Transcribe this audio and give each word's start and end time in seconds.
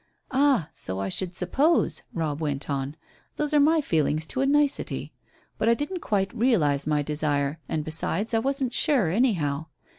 "Ah! 0.31 0.67
So 0.73 0.99
I 0.99 1.09
should 1.09 1.35
suppose," 1.35 2.01
Robb 2.11 2.41
went 2.41 2.71
on. 2.71 2.95
"Those 3.35 3.53
are 3.53 3.59
my 3.59 3.81
feelings 3.81 4.25
to 4.25 4.41
a 4.41 4.47
nicety. 4.47 5.13
But 5.59 5.69
I 5.69 5.75
didn't 5.75 5.99
quite 5.99 6.35
realize 6.35 6.87
my 6.87 7.03
desire, 7.03 7.59
and, 7.69 7.83
besides, 7.85 8.33
I 8.33 8.39
wasn't 8.39 8.73
sure, 8.73 9.11
anyhow. 9.11 9.67